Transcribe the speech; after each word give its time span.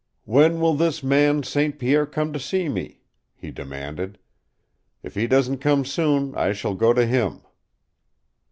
"When 0.25 0.59
will 0.59 0.73
this 0.73 1.03
man 1.03 1.43
St. 1.43 1.77
Pierre 1.77 2.07
come 2.07 2.33
to 2.33 2.39
see 2.39 2.67
me?" 2.69 3.01
he 3.35 3.51
demanded. 3.51 4.17
"If 5.03 5.13
he 5.13 5.27
doesn't 5.27 5.59
come 5.59 5.85
soon, 5.85 6.33
I 6.33 6.53
shall 6.53 6.73
go 6.73 6.91
to 6.91 7.05
him." 7.05 7.43